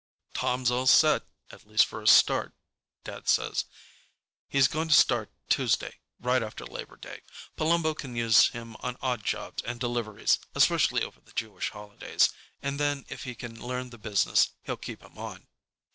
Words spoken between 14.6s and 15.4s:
he'll keep him